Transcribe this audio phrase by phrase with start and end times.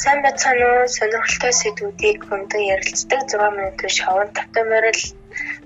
[0.00, 0.88] Сайн байцгаана уу?
[0.88, 5.02] Сонирхолтой сэдвүүдийг хөндөг ярилцдаг 6 минутын шоунд тавтай морил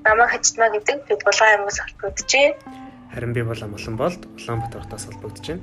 [0.03, 2.59] намайг хажтмаа гэдэг би булган аймагаас холбогдож байна.
[3.15, 5.63] Харин би бол амглан болд Улаанбаатар хотоос холбогдож байна.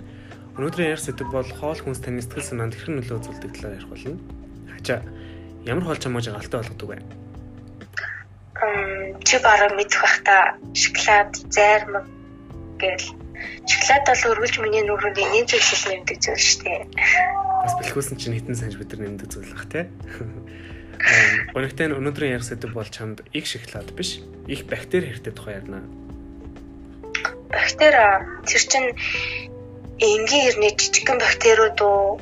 [0.56, 4.16] Өнөөдрийн ярь сэдв бол хоол хүнс таны сэтгэл санаанд хэрхэн нөлөө үзүүлдэг талаар ярих болно.
[4.72, 5.00] Хачаа
[5.68, 6.98] ямар хоол чамаа жаргалтай болгодог вэ?
[8.56, 12.08] Мм чи бараг мэдэх бах та шоколад, зайрмаг
[12.80, 13.04] гэл
[13.68, 17.51] шоколад бол өргөлж миний нүрэнд энийн зүйлс нэмдэг зүйл шүү дээ.
[17.62, 19.86] Бас бэлхүүлсэн чинь хитэн санаж бид нар нэмдэг зүйл бах тий.
[21.54, 25.86] Өнөөдөр нь өнөөдрийн ярих сэдв бол чамд их шоколад биш, их бактери хэрэгтэй тухай ярина.
[27.50, 28.06] Бактери
[28.46, 28.90] тэр чинь
[30.02, 32.22] энгийн ирний жижигхэн бактериуд уу?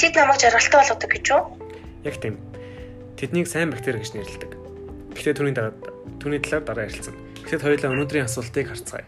[0.00, 1.42] Тэд намайг жаргалтай болгодог гэж үү?
[2.04, 2.36] Яг тийм.
[3.16, 4.52] Тэднийг сайн бактери гэж нэрлэдэг.
[5.16, 5.72] Гэхдээ түүний дараа
[6.20, 7.16] түүний талаар дараа ярилцсан.
[7.44, 9.04] Тэгэхэд хоёулаа өнөөдрийн асуултыг харцгаая.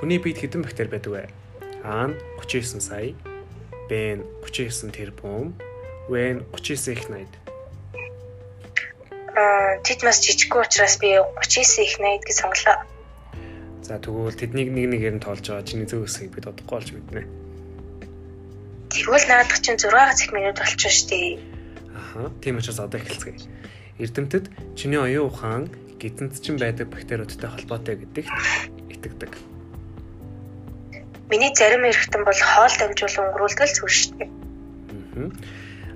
[0.00, 1.28] Хүний биед хэдэн бактери байдаг вэ?
[1.84, 3.12] А нь 39 сая,
[3.88, 5.54] Б нь 39 тэрбум,
[6.08, 7.32] В нь 39 их найд.
[9.34, 12.84] Аа, тэд бас жижиггүй учраас би 39 их найд гэж сонголоо.
[13.80, 17.24] За тэгвэл тэднийг нэг нэгээр нь тоолж байгаа чиний зөв өсгийг бид одохгүй олж мэднэ.
[18.92, 21.40] Тэгвэл наадах чинь 6 цаг минут болчихно шүү дээ.
[21.96, 23.48] Аха, тийм учраас одоо эхэлцгээе.
[23.96, 24.44] Эрдэмтэд
[24.76, 25.64] чиний оюун ухаан
[25.96, 28.32] гидэнт чинь байдаг бактериудтай холбоотой гэдэгт
[28.92, 29.53] итгэдэг.
[31.30, 34.30] Миний зарим эргэтэн бол хоол дамжуулан өнгөрүүлдэг л зүйл шүү дээ.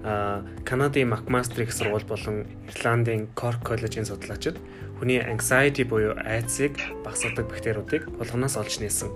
[0.04, 4.56] Аа, Канадын McMaster их сургууль болон Ирландын Cork College-ийн судлаачид
[4.98, 9.10] хүний anxiety буюу айдсыг багасгадаг бактериудыг булганаас олж нээсэн.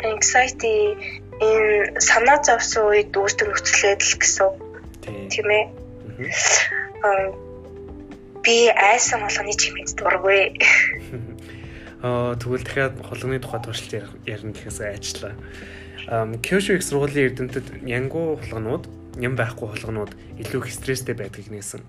[0.00, 0.96] Anxiety
[1.42, 4.50] энэ санаа зовсон үед үүсдэг нөхцөл байдал гэсэн.
[5.28, 5.64] Тийм ээ.
[7.04, 7.34] Аа
[8.44, 10.54] би айсан болгоны чимэд дургүй.
[12.04, 15.24] Тэгвэл дахиад холгоны тухай туршилт ярина гэхээс.
[16.12, 18.84] Ам Кёшо их сургуулийн эрдэмтэд янгу холгонууд,
[19.16, 21.80] ням байхгүй холгонууд илүү их стресстэй байдгийг нээсэн.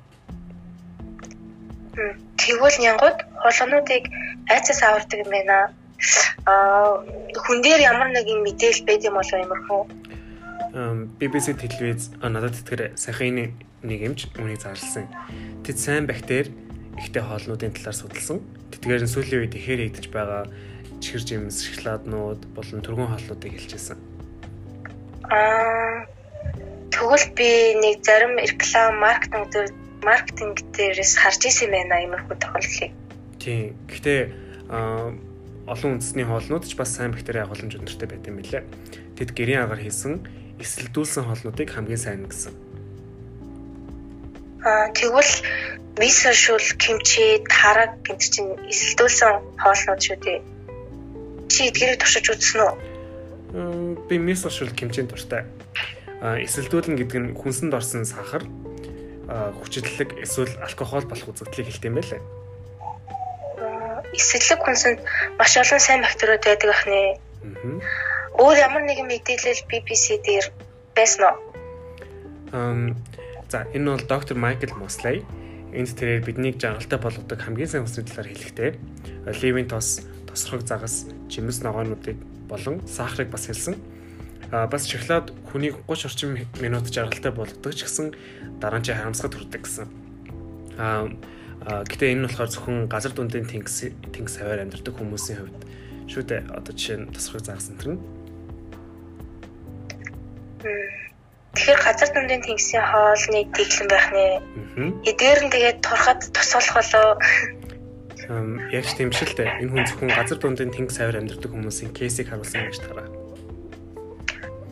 [2.40, 4.08] Тэгвэл нянгууд холгонуудыг
[4.48, 5.76] айцаас авардаг юм байна.
[6.48, 7.04] Аа
[7.36, 9.84] хүн дээр ямар нэгэн мэдээлэл байд юм болоо юмрхүү.
[11.20, 13.52] BBC телевиз надад тэтгэр сайхан
[13.84, 15.12] нэг юмч үнийг зарласан.
[15.68, 16.56] Тэд сайн бактери
[17.00, 18.40] ихтэй хоолнуудын талаар судалсан.
[18.86, 20.46] Тэдгээр нь сүүлийн үед ихээр идэж байгаа
[21.02, 23.98] чихэр жимс, шоколаднууд болон түргэн хоолнуудыг хэлчихсэн.
[25.26, 26.06] Аа
[26.94, 27.50] тэгвэл би
[27.82, 29.74] нэг зарим реклам маркетинг дээр
[30.06, 32.94] маркетинг дээрээс харж исэн байна иймэрхүү тохиолдлыг.
[33.42, 33.74] Тийм.
[33.90, 34.22] Гэхдээ
[34.70, 38.70] олон үндэсний хоолнууд ч бас сайн бактери агуулмж өндөртэй байт юм билээ.
[39.18, 40.22] Тэд гэрийн агаар хийсэн
[40.62, 42.65] эсэлдүүлсэн хоолнуудыг хамгийн сайн гэсэн.
[44.66, 45.34] Тэгвэл
[46.02, 50.40] мисо шул кимчи тараг гэдэг чинь эсэлдүүлсэн хоолнууд шүү дээ.
[51.54, 52.74] Чи эдгээрийг туршиж үзсэн үү?
[54.10, 55.46] Би мисо шул кимчийн дуртай.
[56.18, 58.42] Аа эсэлдүүлэн гэдэг нь хүнсэнд орсон сахар,
[59.62, 62.22] хүчитлэг эсвэл алкогол болох үзэгдлийг хэлдэг юм байлаа.
[64.18, 65.00] Эсэлэг хүнсэнд
[65.38, 67.22] маш олон сайн бактериуд байдаг ахнэ.
[68.34, 70.50] Өөр ямар нэгэн мэдээлэл BBC дээр
[70.98, 71.38] байсан уу?
[73.50, 75.24] За энэ бол доктор Майкл Мослей.
[75.72, 78.72] Энд тэрээр биднийг жаргалтай болгодог хамгийн сайн хүсний талаар хэлэхдээ
[79.30, 82.18] оливын тос, тосрог загас, жимс ногоонуудыг
[82.50, 83.76] болон сахарыг бас хэлсэн.
[84.52, 88.16] А бас шоколад хүнийг 30 орчим минут жаргалтай болгодог ч гэсэн
[88.58, 89.88] дараа нь харамсгад хүрдэг гэсэн.
[90.80, 91.06] А
[91.86, 95.62] гэтээ энэ нь болохоор зөвхөн газар дундын тэнгис тэнгис хаваар амьдардаг хүмүүсийн хувьд
[96.10, 96.42] шүү дээ.
[96.50, 98.02] Одоо жишээ нь тосрог загас энэ нь
[101.66, 104.38] Тэгэхээр газар дундын тэнгисийн хоолны дэглэн байх нэ.
[105.02, 107.18] Эдгээр нь тэгээд турхад тусалах болоо.
[108.70, 109.66] Яг тийм шиг л дээ.
[109.66, 113.10] Энэ хүн зөвхөн газар дундын тэнгис авир амьдардаг хүмүүсийн кейсийг харуулсан гэж тараа.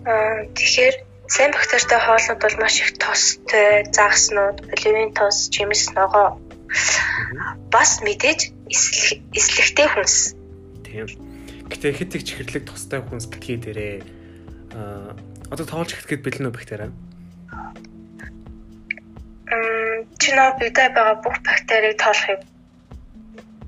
[0.05, 0.95] Аа тэгэхээр
[1.33, 6.37] сайн бактеритай хоолнууд бол маш их тостой, загснууд, оливын тос, жимс ногоо.
[7.73, 10.37] Бас мэдээж эслэгтэй хүнс.
[10.85, 11.09] Тийм.
[11.73, 13.97] Гэтэ хэд их чихэрлэг тостой хүнс битгий дээрээ
[14.77, 15.17] аа
[15.53, 16.89] Одоо тоолж эхлэхэд бэлэн үү бактери?
[19.53, 22.41] Мм чино бидээ байгаа бүх бактерийг тоолохыг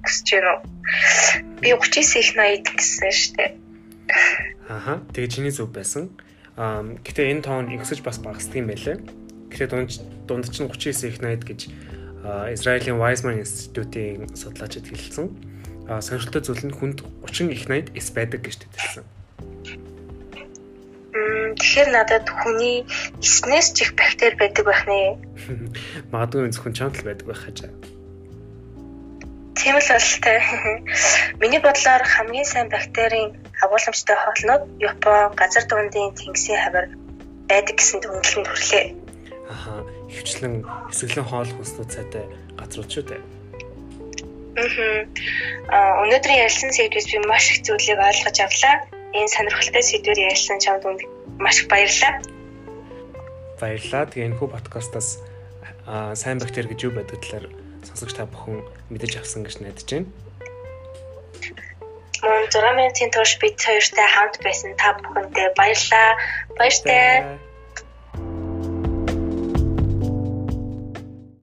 [0.01, 0.61] хүсэж байна уу?
[1.61, 3.51] Би 39 их 80 гэсэн шүү дээ.
[4.65, 5.05] Аха.
[5.13, 6.09] Тэгээ чиний зөв байсан.
[6.57, 8.97] Аа гэтээ энэ тоон ихсэж бас багасдаг юм байлээ.
[9.53, 9.93] Гэтээ дунд
[10.25, 11.59] дунд чинь 39 их 80 гэж
[12.49, 15.29] Израилийн Weizmann Institute-ийн судлаачид хэлсэн.
[15.85, 19.05] Аа сонирхолтой зүйл нь хүнд 30 их 80 эс байдаг гэж тэтгэлсэн.
[21.59, 22.83] Тэгэхээр надад хүний
[23.23, 25.15] эснээс ч их бактери байдаг байх нэ.
[26.11, 27.71] Магадгүй зөвхөн чамд л байдаг байх хажаа.
[29.55, 30.41] Тийм л бол тээ.
[31.41, 36.85] Миний бодлоор хамгийн сайн бактерийн агуулмжтай хоолнууд Япон газар дундын тэнгисийн хавар
[37.49, 38.85] байдаг гэсэн дүгнэлтэнд хүрлээ.
[39.49, 39.81] Аха,
[40.11, 40.55] хөвчлэн
[40.91, 42.25] эсрэглэн хоол хүнснүүд сайтай
[42.59, 43.21] газрууд шүү дээ.
[45.71, 48.75] Аа өнөөдрийн ярилцсан сэдвээс би маш их зүйлийг ойлгож авлаа.
[49.17, 50.83] Энэ сонирхолтой сэдвээр ярилцсан чамд
[51.39, 52.21] маш их баярлалаа.
[53.59, 54.05] Баярлалаа.
[54.11, 55.21] Тэгээ энэ хүү подкастаас
[56.17, 57.45] сайн бактери гэж юу байдаг талаар
[57.85, 60.09] сонсогч та бүхэн мэдэж авсан гэж найдаж байна.
[62.25, 66.17] Мөн 6 минутын турш бид хоёртай хамт байсан та бүхэндээ баярлалаа.
[66.57, 67.37] Баяртай.